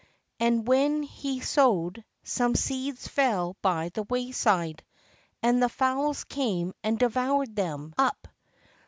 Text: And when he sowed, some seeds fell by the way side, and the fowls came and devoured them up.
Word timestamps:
And 0.39 0.67
when 0.67 1.03
he 1.03 1.41
sowed, 1.41 2.03
some 2.23 2.55
seeds 2.55 3.07
fell 3.07 3.55
by 3.61 3.89
the 3.89 4.01
way 4.01 4.31
side, 4.31 4.83
and 5.43 5.61
the 5.61 5.69
fowls 5.69 6.23
came 6.23 6.73
and 6.81 6.97
devoured 6.97 7.55
them 7.55 7.93
up. 7.99 8.27